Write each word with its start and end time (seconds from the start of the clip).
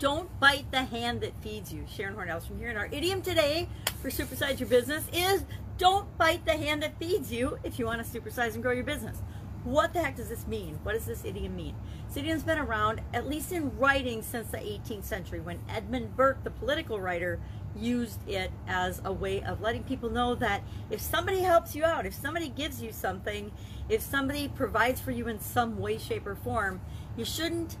Don't 0.00 0.40
bite 0.40 0.64
the 0.70 0.82
hand 0.82 1.20
that 1.20 1.34
feeds 1.42 1.74
you. 1.74 1.84
Sharon 1.86 2.14
Hornells 2.14 2.46
from 2.46 2.58
here. 2.58 2.70
And 2.70 2.78
our 2.78 2.88
idiom 2.90 3.20
today 3.20 3.68
for 4.00 4.08
supersize 4.08 4.58
your 4.58 4.66
business 4.66 5.04
is 5.12 5.44
don't 5.76 6.16
bite 6.16 6.46
the 6.46 6.56
hand 6.56 6.82
that 6.82 6.98
feeds 6.98 7.30
you 7.30 7.58
if 7.64 7.78
you 7.78 7.84
want 7.84 8.02
to 8.02 8.20
supersize 8.20 8.54
and 8.54 8.62
grow 8.62 8.72
your 8.72 8.82
business. 8.82 9.18
What 9.62 9.92
the 9.92 10.00
heck 10.00 10.16
does 10.16 10.30
this 10.30 10.46
mean? 10.46 10.78
What 10.84 10.94
does 10.94 11.04
this 11.04 11.26
idiom 11.26 11.54
mean? 11.54 11.74
This 12.08 12.16
idiom's 12.16 12.42
been 12.42 12.58
around, 12.58 13.02
at 13.12 13.28
least 13.28 13.52
in 13.52 13.76
writing, 13.76 14.22
since 14.22 14.48
the 14.48 14.56
18th 14.56 15.04
century 15.04 15.38
when 15.38 15.58
Edmund 15.68 16.16
Burke, 16.16 16.44
the 16.44 16.50
political 16.50 16.98
writer, 16.98 17.38
used 17.76 18.26
it 18.26 18.50
as 18.66 19.02
a 19.04 19.12
way 19.12 19.42
of 19.42 19.60
letting 19.60 19.84
people 19.84 20.08
know 20.08 20.34
that 20.34 20.62
if 20.88 21.02
somebody 21.02 21.40
helps 21.40 21.76
you 21.76 21.84
out, 21.84 22.06
if 22.06 22.14
somebody 22.14 22.48
gives 22.48 22.82
you 22.82 22.90
something, 22.90 23.52
if 23.90 24.00
somebody 24.00 24.48
provides 24.48 24.98
for 24.98 25.10
you 25.10 25.28
in 25.28 25.38
some 25.38 25.78
way, 25.78 25.98
shape, 25.98 26.26
or 26.26 26.36
form, 26.36 26.80
you 27.18 27.26
shouldn't 27.26 27.76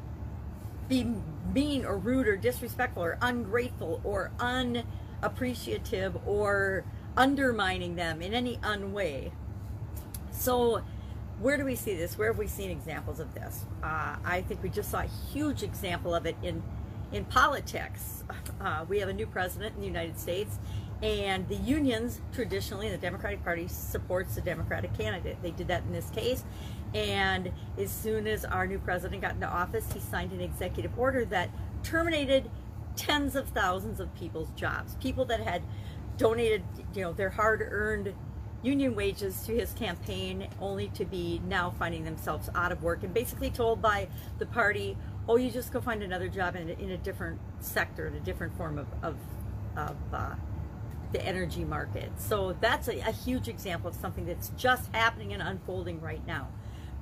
be 0.90 1.06
mean 1.54 1.86
or 1.86 1.96
rude 1.96 2.28
or 2.28 2.36
disrespectful 2.36 3.02
or 3.02 3.18
ungrateful 3.22 4.00
or 4.04 4.30
unappreciative 4.38 6.18
or 6.26 6.84
undermining 7.16 7.94
them 7.94 8.20
in 8.20 8.34
any 8.34 8.58
unway. 8.62 9.32
So, 10.32 10.82
where 11.38 11.56
do 11.56 11.64
we 11.64 11.76
see 11.76 11.94
this? 11.94 12.18
Where 12.18 12.28
have 12.28 12.38
we 12.38 12.46
seen 12.46 12.70
examples 12.70 13.20
of 13.20 13.32
this? 13.34 13.64
Uh, 13.82 14.16
I 14.24 14.44
think 14.46 14.62
we 14.62 14.68
just 14.68 14.90
saw 14.90 15.00
a 15.00 15.08
huge 15.32 15.62
example 15.62 16.14
of 16.14 16.26
it 16.26 16.36
in 16.42 16.62
in 17.10 17.24
politics. 17.24 18.24
Uh, 18.60 18.84
we 18.90 18.98
have 18.98 19.08
a 19.08 19.12
new 19.14 19.26
president 19.26 19.74
in 19.74 19.80
the 19.80 19.86
United 19.86 20.20
States, 20.20 20.58
and 21.02 21.48
the 21.48 21.56
unions 21.56 22.20
traditionally, 22.32 22.90
the 22.90 22.98
Democratic 22.98 23.42
Party 23.42 23.68
supports 23.68 24.34
the 24.34 24.40
Democratic 24.40 24.96
candidate. 24.96 25.36
They 25.42 25.50
did 25.50 25.68
that 25.68 25.82
in 25.84 25.92
this 25.92 26.10
case, 26.10 26.44
and 26.94 27.52
as 27.78 27.90
soon 27.90 28.26
as 28.26 28.44
our 28.44 28.66
new 28.66 28.78
president 28.78 29.22
got 29.22 29.32
into 29.32 29.48
office, 29.48 29.90
he 29.92 30.00
signed 30.00 30.32
an 30.32 30.40
executive 30.40 30.98
order 30.98 31.24
that 31.26 31.50
terminated 31.82 32.50
tens 32.96 33.36
of 33.36 33.48
thousands 33.50 34.00
of 34.00 34.14
people's 34.14 34.50
jobs. 34.56 34.96
People 34.96 35.24
that 35.26 35.40
had 35.40 35.62
donated, 36.16 36.62
you 36.94 37.02
know, 37.02 37.12
their 37.12 37.30
hard-earned 37.30 38.12
union 38.62 38.94
wages 38.94 39.42
to 39.46 39.54
his 39.54 39.72
campaign 39.72 40.46
only 40.60 40.88
to 40.88 41.04
be 41.06 41.40
now 41.46 41.70
finding 41.70 42.04
themselves 42.04 42.50
out 42.54 42.72
of 42.72 42.82
work 42.82 43.02
and 43.02 43.14
basically 43.14 43.50
told 43.50 43.80
by 43.80 44.06
the 44.38 44.44
party, 44.44 44.98
oh, 45.28 45.36
you 45.36 45.50
just 45.50 45.72
go 45.72 45.80
find 45.80 46.02
another 46.02 46.28
job 46.28 46.56
in 46.56 46.68
a, 46.68 46.72
in 46.74 46.90
a 46.90 46.98
different 46.98 47.40
sector, 47.60 48.06
in 48.06 48.14
a 48.14 48.20
different 48.20 48.54
form 48.56 48.76
of, 48.76 48.86
of, 49.02 49.16
of 49.76 49.96
uh, 50.12 50.34
the 51.12 51.24
energy 51.24 51.64
market. 51.64 52.10
So 52.18 52.56
that's 52.60 52.88
a, 52.88 52.98
a 53.00 53.12
huge 53.12 53.48
example 53.48 53.88
of 53.90 53.96
something 53.96 54.26
that's 54.26 54.50
just 54.56 54.94
happening 54.94 55.32
and 55.32 55.42
unfolding 55.42 56.00
right 56.00 56.24
now. 56.26 56.48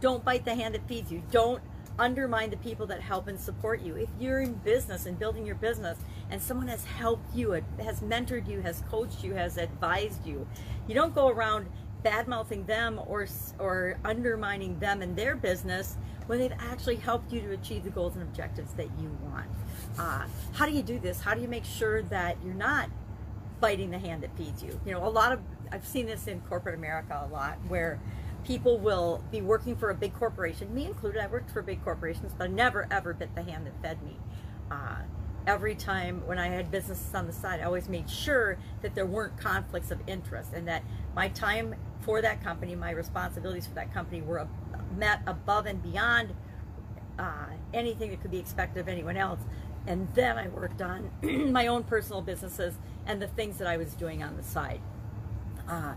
Don't 0.00 0.24
bite 0.24 0.44
the 0.44 0.54
hand 0.54 0.74
that 0.74 0.86
feeds 0.88 1.10
you. 1.10 1.22
Don't 1.30 1.62
undermine 1.98 2.50
the 2.50 2.56
people 2.58 2.86
that 2.86 3.00
help 3.00 3.26
and 3.26 3.38
support 3.38 3.80
you. 3.80 3.96
If 3.96 4.08
you're 4.20 4.40
in 4.40 4.54
business 4.54 5.06
and 5.06 5.18
building 5.18 5.44
your 5.44 5.56
business 5.56 5.98
and 6.30 6.40
someone 6.40 6.68
has 6.68 6.84
helped 6.84 7.34
you, 7.34 7.52
has 7.82 8.00
mentored 8.00 8.48
you, 8.48 8.60
has 8.60 8.82
coached 8.88 9.24
you, 9.24 9.34
has 9.34 9.56
advised 9.56 10.24
you, 10.24 10.46
you 10.86 10.94
don't 10.94 11.14
go 11.14 11.28
around 11.28 11.66
bad 12.02 12.28
mouthing 12.28 12.64
them 12.66 13.00
or 13.06 13.26
or 13.58 13.98
undermining 14.04 14.78
them 14.78 15.02
and 15.02 15.16
their 15.16 15.34
business 15.34 15.96
when 16.28 16.38
they've 16.38 16.52
actually 16.60 16.94
helped 16.94 17.32
you 17.32 17.40
to 17.40 17.52
achieve 17.52 17.82
the 17.82 17.90
goals 17.90 18.14
and 18.14 18.22
objectives 18.22 18.72
that 18.74 18.88
you 19.00 19.10
want. 19.24 19.48
Uh, 19.98 20.24
how 20.52 20.66
do 20.66 20.72
you 20.72 20.82
do 20.82 20.98
this? 20.98 21.20
How 21.20 21.34
do 21.34 21.40
you 21.40 21.48
make 21.48 21.64
sure 21.64 22.02
that 22.02 22.36
you're 22.44 22.54
not 22.54 22.88
biting 23.60 23.90
the 23.90 23.98
hand 23.98 24.22
that 24.22 24.36
feeds 24.36 24.62
you? 24.62 24.80
You 24.84 24.92
know, 24.92 25.06
a 25.06 25.08
lot 25.08 25.32
of 25.32 25.40
I've 25.70 25.86
seen 25.86 26.06
this 26.06 26.26
in 26.26 26.40
corporate 26.42 26.74
America 26.74 27.26
a 27.28 27.32
lot 27.32 27.58
where 27.68 28.00
people 28.44 28.78
will 28.78 29.22
be 29.30 29.42
working 29.42 29.76
for 29.76 29.90
a 29.90 29.94
big 29.94 30.14
corporation, 30.14 30.74
me 30.74 30.86
included. 30.86 31.22
I 31.22 31.26
worked 31.26 31.50
for 31.50 31.62
big 31.62 31.84
corporations, 31.84 32.32
but 32.36 32.44
I 32.44 32.46
never 32.48 32.86
ever 32.90 33.12
bit 33.12 33.34
the 33.34 33.42
hand 33.42 33.66
that 33.66 33.80
fed 33.82 34.02
me. 34.02 34.16
Uh, 34.70 35.02
every 35.46 35.74
time 35.74 36.22
when 36.26 36.38
I 36.38 36.48
had 36.48 36.70
businesses 36.70 37.14
on 37.14 37.26
the 37.26 37.32
side, 37.32 37.60
I 37.60 37.64
always 37.64 37.88
made 37.88 38.08
sure 38.08 38.58
that 38.82 38.94
there 38.94 39.06
weren't 39.06 39.38
conflicts 39.38 39.90
of 39.90 39.98
interest 40.06 40.52
and 40.52 40.68
that 40.68 40.82
my 41.14 41.28
time 41.28 41.74
for 42.00 42.20
that 42.20 42.42
company, 42.42 42.74
my 42.74 42.90
responsibilities 42.90 43.66
for 43.66 43.74
that 43.74 43.92
company 43.92 44.20
were 44.20 44.46
met 44.96 45.20
above 45.26 45.66
and 45.66 45.82
beyond 45.82 46.34
uh, 47.18 47.46
anything 47.74 48.10
that 48.10 48.20
could 48.20 48.30
be 48.30 48.38
expected 48.38 48.80
of 48.80 48.88
anyone 48.88 49.16
else. 49.16 49.40
And 49.86 50.08
then 50.14 50.36
I 50.36 50.48
worked 50.48 50.82
on 50.82 51.10
my 51.52 51.66
own 51.66 51.82
personal 51.82 52.20
businesses 52.20 52.74
and 53.08 53.20
the 53.20 53.26
things 53.26 53.58
that 53.58 53.66
I 53.66 53.76
was 53.76 53.94
doing 53.94 54.22
on 54.22 54.36
the 54.36 54.42
side. 54.44 54.80
Uh, 55.66 55.94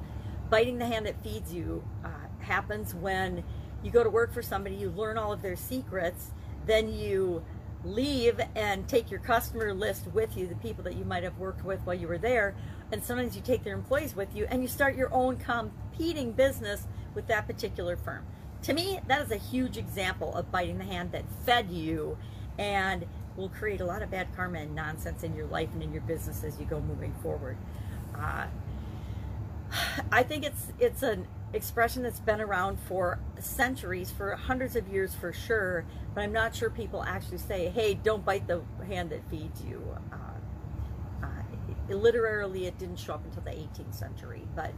biting 0.49 0.79
the 0.79 0.85
hand 0.85 1.05
that 1.05 1.21
feeds 1.23 1.53
you 1.53 1.83
uh, 2.03 2.09
happens 2.39 2.95
when 2.95 3.43
you 3.83 3.91
go 3.91 4.03
to 4.03 4.09
work 4.09 4.33
for 4.33 4.41
somebody, 4.41 4.75
you 4.75 4.89
learn 4.89 5.17
all 5.17 5.31
of 5.31 5.41
their 5.41 5.55
secrets, 5.55 6.31
then 6.65 6.91
you 6.91 7.43
leave 7.83 8.39
and 8.55 8.87
take 8.87 9.09
your 9.09 9.19
customer 9.19 9.73
list 9.73 10.07
with 10.13 10.37
you, 10.37 10.47
the 10.47 10.55
people 10.55 10.83
that 10.83 10.95
you 10.95 11.03
might 11.03 11.23
have 11.23 11.37
worked 11.37 11.65
with 11.65 11.79
while 11.81 11.95
you 11.95 12.07
were 12.07 12.17
there, 12.17 12.55
and 12.91 13.03
sometimes 13.03 13.35
you 13.35 13.41
take 13.41 13.63
their 13.63 13.73
employees 13.73 14.15
with 14.15 14.35
you 14.35 14.45
and 14.49 14.61
you 14.61 14.67
start 14.67 14.95
your 14.95 15.13
own 15.13 15.35
competing 15.37 16.31
business 16.31 16.87
with 17.15 17.27
that 17.27 17.47
particular 17.47 17.95
firm. 17.97 18.25
To 18.63 18.73
me, 18.73 18.99
that 19.07 19.21
is 19.23 19.31
a 19.31 19.37
huge 19.37 19.77
example 19.77 20.33
of 20.35 20.51
biting 20.51 20.77
the 20.77 20.83
hand 20.83 21.11
that 21.13 21.23
fed 21.45 21.71
you 21.71 22.17
and 22.59 23.05
will 23.35 23.49
create 23.49 23.81
a 23.81 23.85
lot 23.85 24.01
of 24.01 24.11
bad 24.11 24.27
karma 24.35 24.59
and 24.59 24.75
nonsense 24.75 25.23
in 25.23 25.35
your 25.35 25.47
life 25.47 25.69
and 25.73 25.81
in 25.83 25.91
your 25.91 26.01
business 26.01 26.43
as 26.43 26.59
you 26.59 26.65
go 26.65 26.79
moving 26.81 27.13
forward. 27.21 27.57
Uh, 28.15 28.47
I 30.11 30.23
think 30.23 30.45
it's 30.45 30.67
it's 30.79 31.03
an 31.03 31.27
expression 31.53 32.03
that's 32.03 32.19
been 32.19 32.41
around 32.41 32.79
for 32.79 33.19
centuries, 33.39 34.11
for 34.11 34.35
hundreds 34.35 34.75
of 34.75 34.87
years 34.87 35.13
for 35.15 35.33
sure, 35.33 35.85
but 36.13 36.21
I'm 36.21 36.31
not 36.31 36.55
sure 36.55 36.69
people 36.69 37.03
actually 37.03 37.39
say, 37.39 37.69
hey, 37.69 37.93
don't 37.93 38.23
bite 38.23 38.47
the 38.47 38.61
hand 38.87 39.09
that 39.09 39.29
feeds 39.29 39.63
you. 39.63 39.81
Uh, 40.11 41.25
uh, 41.25 41.93
literally, 41.93 42.67
it 42.67 42.77
didn't 42.77 42.97
show 42.97 43.13
up 43.13 43.25
until 43.25 43.43
the 43.43 43.51
18th 43.51 43.93
century, 43.93 44.47
but 44.55 44.73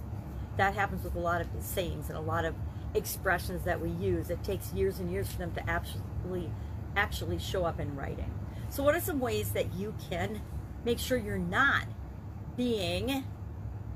that 0.58 0.74
happens 0.74 1.03
with 1.03 1.16
a 1.16 1.19
lot 1.19 1.42
of 1.42 1.47
sayings 1.59 2.09
and 2.09 2.18
a 2.18 2.22
lot 2.22 2.46
of 2.46 2.56
expressions 2.94 3.63
that 3.66 3.80
we 3.80 3.90
use. 3.90 4.30
It 4.30 4.44
takes 4.44 4.72
years 4.74 5.00
and 5.00 5.12
years 5.12 5.31
for 5.31 5.40
them 5.40 5.52
to 5.53 5.69
actually, 5.69 6.52
actually 6.96 7.40
show 7.40 7.66
up 7.66 7.80
in 7.80 7.96
writing. 7.96 8.31
So 8.73 8.81
what 8.81 8.95
are 8.95 9.00
some 9.00 9.19
ways 9.19 9.51
that 9.51 9.75
you 9.75 9.94
can 10.09 10.41
make 10.84 10.97
sure 10.97 11.16
you're 11.16 11.38
not 11.38 11.85
being 12.57 13.23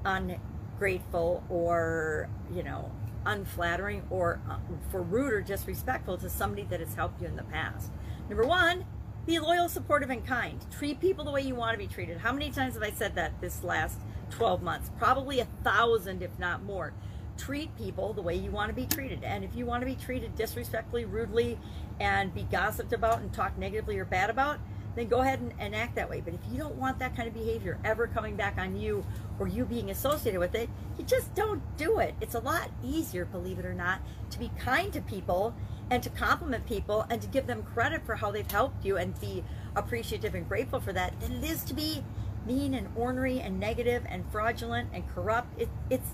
ungrateful 0.05 1.43
or, 1.49 2.29
you 2.53 2.61
know, 2.61 2.91
unflattering 3.25 4.03
or 4.11 4.39
uh, 4.47 4.57
for 4.91 5.01
rude 5.01 5.33
or 5.33 5.41
disrespectful 5.41 6.19
to 6.19 6.29
somebody 6.29 6.61
that 6.69 6.79
has 6.79 6.93
helped 6.93 7.19
you 7.19 7.27
in 7.27 7.35
the 7.35 7.43
past. 7.45 7.89
Number 8.29 8.45
one, 8.45 8.85
be 9.25 9.39
loyal, 9.39 9.67
supportive, 9.67 10.11
and 10.11 10.23
kind. 10.23 10.63
Treat 10.69 11.01
people 11.01 11.25
the 11.25 11.31
way 11.31 11.41
you 11.41 11.55
want 11.55 11.71
to 11.71 11.79
be 11.79 11.91
treated. 11.91 12.19
How 12.19 12.31
many 12.31 12.51
times 12.51 12.75
have 12.75 12.83
I 12.83 12.91
said 12.91 13.15
that 13.15 13.41
this 13.41 13.63
last 13.63 13.99
12 14.29 14.61
months? 14.61 14.91
Probably 14.99 15.39
a 15.39 15.47
thousand, 15.63 16.21
if 16.21 16.37
not 16.37 16.61
more. 16.61 16.93
Treat 17.37 17.75
people 17.77 18.13
the 18.13 18.21
way 18.21 18.35
you 18.35 18.51
want 18.51 18.69
to 18.69 18.75
be 18.75 18.85
treated. 18.85 19.23
And 19.23 19.43
if 19.43 19.55
you 19.55 19.65
want 19.65 19.81
to 19.81 19.85
be 19.85 19.95
treated 19.95 20.35
disrespectfully, 20.35 21.05
rudely, 21.05 21.57
and 21.99 22.33
be 22.33 22.43
gossiped 22.43 22.93
about 22.93 23.19
and 23.19 23.31
talked 23.31 23.57
negatively 23.57 23.97
or 23.97 24.05
bad 24.05 24.29
about, 24.29 24.59
then 24.95 25.07
go 25.07 25.21
ahead 25.21 25.39
and, 25.39 25.53
and, 25.59 25.75
act 25.75 25.95
that 25.95 26.09
way. 26.09 26.21
But 26.21 26.33
if 26.33 26.39
you 26.51 26.57
don't 26.57 26.75
want 26.75 26.97
that 26.99 27.15
kind 27.15 27.27
of 27.27 27.33
behavior 27.33 27.77
ever 27.85 28.07
coming 28.07 28.35
back 28.35 28.57
on 28.57 28.75
you 28.75 29.05
or 29.39 29.47
you 29.47 29.63
being 29.63 29.91
associated 29.91 30.39
with 30.39 30.55
it, 30.55 30.69
you 30.97 31.05
just 31.05 31.33
don't 31.35 31.61
do 31.77 31.99
it. 31.99 32.15
It's 32.19 32.33
a 32.33 32.39
lot 32.39 32.71
easier, 32.83 33.25
believe 33.25 33.59
it 33.59 33.65
or 33.65 33.75
not, 33.75 34.01
to 34.31 34.39
be 34.39 34.49
kind 34.57 34.91
to 34.93 35.01
people 35.01 35.53
and 35.91 36.01
to 36.01 36.09
compliment 36.09 36.65
people 36.65 37.05
and 37.09 37.21
to 37.21 37.27
give 37.27 37.45
them 37.45 37.61
credit 37.61 38.05
for 38.05 38.15
how 38.15 38.31
they've 38.31 38.49
helped 38.49 38.83
you 38.83 38.97
and 38.97 39.19
be 39.21 39.43
appreciative 39.75 40.33
and 40.33 40.49
grateful 40.49 40.79
for 40.79 40.93
that 40.93 41.19
than 41.21 41.31
it 41.31 41.43
is 41.43 41.63
to 41.65 41.75
be 41.75 42.03
mean 42.45 42.73
and 42.73 42.87
ornery 42.95 43.39
and 43.39 43.59
negative 43.59 44.03
and 44.09 44.25
fraudulent 44.31 44.89
and 44.93 45.07
corrupt. 45.13 45.61
It, 45.61 45.69
it's 45.89 46.09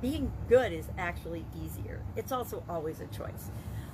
being 0.00 0.32
good 0.48 0.72
is 0.72 0.88
actually 0.98 1.44
easier. 1.62 2.02
It's 2.16 2.32
also 2.32 2.62
always 2.68 3.00
a 3.00 3.06
choice. 3.06 3.50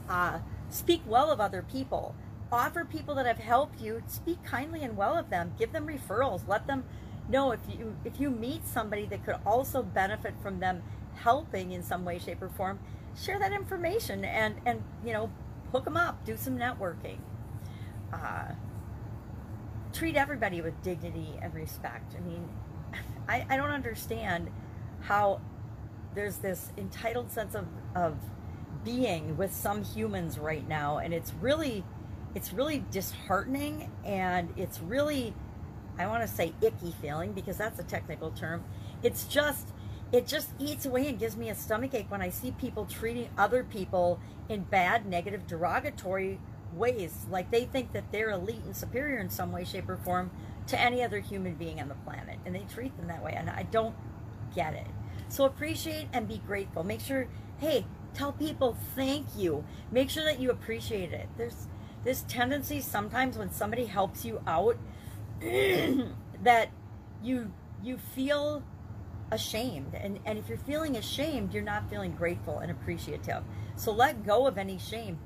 Uh, 0.09 0.41
speak 0.69 1.03
well 1.07 1.31
of 1.31 1.41
other 1.41 1.63
people 1.63 2.15
offer 2.53 2.85
people 2.85 3.15
that 3.15 3.27
have 3.27 3.39
helped 3.39 3.81
you, 3.81 4.03
speak 4.07 4.45
kindly 4.45 4.83
and 4.83 4.97
well 4.97 5.17
of 5.17 5.31
them. 5.31 5.55
Give 5.59 5.73
them 5.73 5.87
referrals. 5.87 6.47
Let 6.47 6.67
them 6.67 6.85
know 7.29 7.53
if 7.53 7.61
you 7.69 7.97
if 8.05 8.21
you 8.21 8.31
meet 8.31 8.67
somebody 8.67 9.07
that 9.07 9.25
could 9.25 9.37
also 9.47 9.83
benefit 9.83 10.35
from 10.43 10.61
them 10.61 10.83
helping 11.15 11.73
in 11.73 11.83
some 11.83 12.05
way, 12.05 12.19
shape, 12.19 12.43
or 12.43 12.51
form. 12.51 12.79
Share 13.19 13.39
that 13.39 13.53
information 13.53 14.25
and 14.25 14.57
and 14.67 14.83
you 15.05 15.13
know 15.13 15.31
hook 15.73 15.85
them 15.85 15.97
up. 15.97 16.25
Do 16.25 16.37
some 16.37 16.59
networking. 16.59 17.19
Uh, 18.13 18.53
treat 19.93 20.17
everybody 20.17 20.61
with 20.61 20.81
dignity 20.83 21.39
and 21.41 21.55
respect. 21.55 22.15
I 22.17 22.21
mean, 22.21 22.49
I, 23.29 23.47
I 23.49 23.57
don't 23.57 23.71
understand 23.71 24.51
how 25.01 25.41
there's 26.15 26.37
this 26.37 26.73
entitled 26.77 27.31
sense 27.31 27.55
of, 27.55 27.67
of 27.95 28.17
being 28.85 29.37
with 29.37 29.53
some 29.55 29.83
humans 29.83 30.39
right 30.39 30.67
now, 30.69 30.99
and 30.99 31.15
it's 31.15 31.33
really 31.35 31.85
it's 32.35 32.53
really 32.53 32.83
disheartening 32.91 33.91
and 34.07 34.49
it's 34.57 34.81
really 34.81 35.35
I 35.99 36.07
want 36.07 36.23
to 36.23 36.29
say 36.29 36.55
icky 36.63 36.95
feeling 37.03 37.33
because 37.33 37.59
that's 37.59 37.79
a 37.79 37.83
technical 37.83 38.31
term. 38.31 38.65
It's 39.03 39.25
just 39.25 39.69
it 40.13 40.27
just 40.27 40.51
eats 40.59 40.85
away 40.85 41.09
and 41.09 41.19
gives 41.19 41.37
me 41.37 41.49
a 41.49 41.55
stomach 41.55 41.95
ache 41.95 42.11
when 42.11 42.21
I 42.21 42.29
see 42.29 42.51
people 42.53 42.85
treating 42.85 43.31
other 43.39 43.65
people 43.65 44.21
in 44.49 44.63
bad, 44.63 45.07
negative, 45.07 45.47
derogatory 45.47 46.39
ways. 46.75 47.27
Like 47.31 47.51
they 47.51 47.65
think 47.65 47.93
that 47.93 48.13
they're 48.13 48.31
elite 48.31 48.63
and 48.65 48.77
superior 48.77 49.19
in 49.19 49.31
some 49.31 49.53
way, 49.53 49.65
shape, 49.65 49.89
or 49.89 49.97
form 49.97 50.31
to 50.67 50.79
any 50.79 51.03
other 51.03 51.19
human 51.19 51.55
being 51.55 51.81
on 51.81 51.89
the 51.89 51.95
planet. 51.95 52.39
And 52.45 52.55
they 52.55 52.67
treat 52.73 52.97
them 52.99 53.09
that 53.09 53.25
way. 53.25 53.35
And 53.37 53.49
I 53.49 53.63
don't 53.65 53.95
get 54.55 54.75
it. 54.75 54.87
So 55.33 55.47
appreciate 55.47 56.09
and 56.13 56.29
be 56.29 56.43
grateful. 56.47 56.85
Make 56.85 57.01
sure, 57.01 57.27
hey, 57.57 57.87
tell 58.13 58.33
people 58.33 58.77
thank 58.95 59.27
you. 59.35 59.65
Make 59.91 60.11
sure 60.11 60.25
that 60.25 60.39
you 60.39 60.51
appreciate 60.51 61.11
it. 61.15 61.27
There's 61.39 61.69
this 62.05 62.27
tendency 62.29 62.83
sometimes 62.83 63.39
when 63.39 63.51
somebody 63.51 63.87
helps 63.87 64.27
you 64.27 64.43
out 64.47 64.77
that 65.41 66.69
you 67.23 67.51
you 67.83 67.97
feel 67.97 68.63
ashamed 69.31 69.95
and, 69.95 70.21
and 70.27 70.39
if 70.39 70.51
you're 70.51 70.59
feeling 70.59 70.97
ashamed 70.97 71.55
you're 71.55 71.63
not 71.63 71.89
feeling 71.89 72.13
grateful 72.13 72.59
and 72.59 72.71
appreciative 72.71 73.43
so 73.77 73.91
let 73.91 74.27
go 74.27 74.47
of 74.47 74.59
any 74.59 74.79
shame 74.79 75.19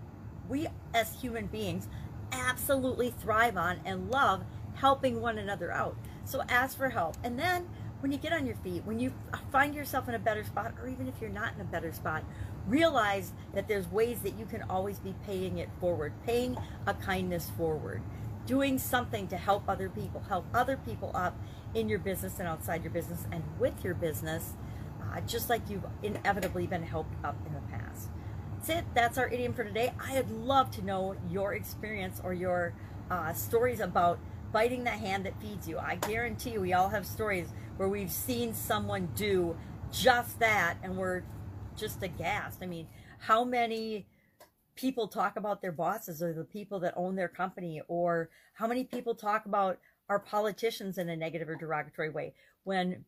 we 0.48 0.68
as 0.94 1.20
human 1.20 1.46
beings 1.46 1.88
absolutely 2.30 3.10
thrive 3.10 3.56
on 3.56 3.80
and 3.84 4.10
love 4.10 4.44
helping 4.74 5.20
one 5.20 5.38
another 5.38 5.72
out 5.72 5.96
so 6.24 6.42
ask 6.48 6.76
for 6.76 6.90
help 6.90 7.16
and 7.24 7.38
then 7.38 7.66
when 8.00 8.12
you 8.12 8.18
get 8.18 8.32
on 8.32 8.46
your 8.46 8.56
feet 8.56 8.82
when 8.84 8.98
you 8.98 9.12
find 9.50 9.74
yourself 9.74 10.08
in 10.08 10.14
a 10.14 10.18
better 10.18 10.44
spot 10.44 10.74
or 10.80 10.88
even 10.88 11.08
if 11.08 11.14
you're 11.20 11.30
not 11.30 11.54
in 11.54 11.60
a 11.60 11.64
better 11.64 11.92
spot 11.92 12.24
realize 12.66 13.32
that 13.54 13.68
there's 13.68 13.86
ways 13.90 14.20
that 14.20 14.38
you 14.38 14.44
can 14.44 14.62
always 14.68 14.98
be 14.98 15.14
paying 15.24 15.58
it 15.58 15.68
forward 15.80 16.12
paying 16.24 16.56
a 16.86 16.94
kindness 16.94 17.50
forward 17.56 18.02
doing 18.46 18.78
something 18.78 19.26
to 19.28 19.36
help 19.36 19.68
other 19.68 19.88
people 19.88 20.22
help 20.28 20.46
other 20.54 20.76
people 20.76 21.10
up 21.14 21.36
in 21.76 21.88
your 21.88 21.98
business 21.98 22.38
and 22.38 22.48
outside 22.48 22.82
your 22.82 22.92
business 22.92 23.24
and 23.30 23.42
with 23.58 23.84
your 23.84 23.94
business, 23.94 24.54
uh, 25.02 25.20
just 25.20 25.50
like 25.50 25.68
you've 25.68 25.84
inevitably 26.02 26.66
been 26.66 26.82
helped 26.82 27.14
up 27.24 27.36
in 27.46 27.52
the 27.52 27.60
past. 27.60 28.08
That's 28.54 28.68
it. 28.70 28.84
That's 28.94 29.18
our 29.18 29.28
idiom 29.28 29.52
for 29.52 29.64
today. 29.64 29.92
I'd 30.00 30.30
love 30.30 30.70
to 30.72 30.82
know 30.82 31.16
your 31.30 31.54
experience 31.54 32.20
or 32.24 32.32
your 32.32 32.72
uh, 33.10 33.32
stories 33.34 33.80
about 33.80 34.18
biting 34.52 34.84
the 34.84 34.90
hand 34.90 35.26
that 35.26 35.40
feeds 35.40 35.68
you. 35.68 35.78
I 35.78 35.96
guarantee 35.96 36.50
you, 36.50 36.60
we 36.60 36.72
all 36.72 36.88
have 36.88 37.06
stories 37.06 37.48
where 37.76 37.88
we've 37.88 38.10
seen 38.10 38.54
someone 38.54 39.08
do 39.14 39.56
just 39.92 40.38
that 40.40 40.76
and 40.82 40.96
we're 40.96 41.22
just 41.76 42.02
aghast. 42.02 42.58
I 42.62 42.66
mean, 42.66 42.86
how 43.18 43.44
many 43.44 44.06
people 44.74 45.08
talk 45.08 45.36
about 45.36 45.62
their 45.62 45.72
bosses 45.72 46.22
or 46.22 46.32
the 46.32 46.44
people 46.44 46.80
that 46.80 46.94
own 46.96 47.16
their 47.16 47.28
company 47.28 47.80
or 47.88 48.30
how 48.54 48.66
many 48.66 48.84
people 48.84 49.14
talk 49.14 49.46
about 49.46 49.78
our 50.08 50.18
politicians 50.18 50.98
in 50.98 51.08
a 51.08 51.16
negative 51.16 51.48
or 51.48 51.56
derogatory 51.56 52.10
way 52.10 52.34
when 52.64 53.04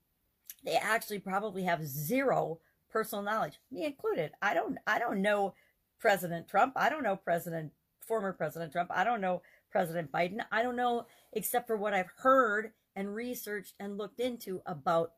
they 0.64 0.76
actually 0.76 1.19
probably 1.19 1.62
have 1.62 1.87
zero 1.87 2.58
personal 2.90 3.23
knowledge, 3.23 3.58
me 3.70 3.85
included. 3.85 4.32
I 4.43 4.55
don't 4.55 4.79
I 4.87 4.99
don't 4.99 5.23
know 5.23 5.55
President 6.00 6.49
Trump. 6.49 6.73
I 6.76 6.88
don't 6.88 7.02
know 7.02 7.17
President 7.17 7.73
former 8.09 8.33
President 8.33 8.73
Trump. 8.73 8.91
I 8.93 9.05
don't 9.05 9.21
know 9.21 9.43
President 9.71 10.11
Biden. 10.11 10.41
I 10.51 10.63
don't 10.63 10.77
know 10.77 11.07
except 11.33 11.67
for 11.67 11.77
what 11.77 11.95
I've 11.95 12.11
heard 12.17 12.73
and 12.97 13.15
researched 13.15 13.75
and 13.79 13.99
looked 13.99 14.19
into 14.19 14.63
about 14.67 15.13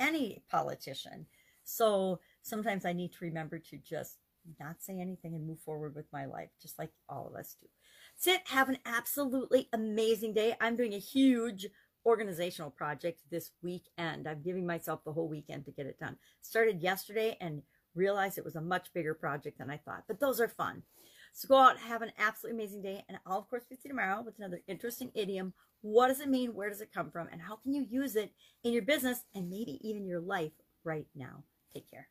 any 0.00 0.42
politician. 0.50 1.26
So 1.62 2.18
sometimes 2.42 2.84
I 2.84 2.94
need 2.94 3.12
to 3.12 3.24
remember 3.24 3.58
to 3.58 3.76
just 3.78 4.16
not 4.58 4.82
say 4.82 4.98
anything 4.98 5.34
and 5.34 5.46
move 5.46 5.60
forward 5.60 5.94
with 5.94 6.06
my 6.12 6.24
life, 6.24 6.48
just 6.60 6.78
like 6.78 6.90
all 7.08 7.28
of 7.28 7.38
us 7.38 7.56
do. 7.60 7.68
Sit, 8.16 8.40
have 8.48 8.68
an 8.68 8.78
absolutely 8.84 9.68
amazing 9.72 10.34
day. 10.34 10.56
I'm 10.60 10.76
doing 10.76 10.94
a 10.94 10.98
huge 10.98 11.68
organizational 12.06 12.70
project 12.70 13.20
this 13.30 13.50
weekend. 13.62 14.26
I'm 14.26 14.42
giving 14.42 14.66
myself 14.66 15.04
the 15.04 15.12
whole 15.12 15.28
weekend 15.28 15.66
to 15.66 15.72
get 15.72 15.86
it 15.86 15.98
done. 15.98 16.16
Started 16.40 16.82
yesterday 16.82 17.36
and 17.40 17.62
realized 17.94 18.38
it 18.38 18.44
was 18.44 18.56
a 18.56 18.60
much 18.60 18.92
bigger 18.94 19.14
project 19.14 19.58
than 19.58 19.70
I 19.70 19.76
thought, 19.76 20.04
but 20.08 20.20
those 20.20 20.40
are 20.40 20.48
fun. 20.48 20.82
So 21.32 21.48
go 21.48 21.56
out, 21.56 21.78
have 21.78 22.02
an 22.02 22.12
absolutely 22.18 22.62
amazing 22.62 22.82
day, 22.82 23.04
and 23.08 23.18
I'll, 23.26 23.38
of 23.38 23.48
course, 23.48 23.64
be 23.68 23.76
you 23.82 23.90
tomorrow 23.90 24.22
with 24.22 24.38
another 24.38 24.60
interesting 24.66 25.10
idiom. 25.14 25.54
What 25.82 26.08
does 26.08 26.20
it 26.20 26.28
mean? 26.28 26.54
Where 26.54 26.68
does 26.68 26.80
it 26.80 26.92
come 26.92 27.10
from? 27.10 27.28
And 27.32 27.40
how 27.40 27.56
can 27.56 27.72
you 27.72 27.86
use 27.88 28.16
it 28.16 28.32
in 28.64 28.72
your 28.72 28.82
business 28.82 29.24
and 29.34 29.48
maybe 29.48 29.78
even 29.82 30.06
your 30.06 30.20
life 30.20 30.52
right 30.84 31.06
now? 31.14 31.44
Take 31.72 31.90
care. 31.90 32.08